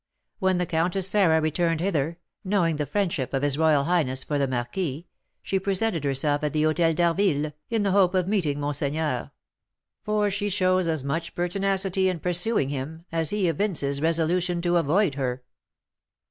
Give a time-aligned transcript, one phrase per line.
[0.39, 4.47] When the Countess Sarah returned hither, knowing the friendship of his royal highness for the
[4.47, 5.05] marquis,
[5.43, 9.29] she presented herself at the Hotel d'Harville, in the hope of meeting monseigneur;
[10.01, 15.13] for she shows as much pertinacity in pursuing him as he evinces resolution to avoid
[15.13, 15.43] her."